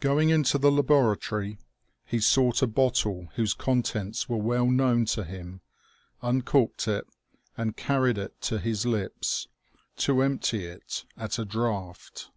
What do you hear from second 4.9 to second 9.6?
to him, uncorked it, and carried it to his lips,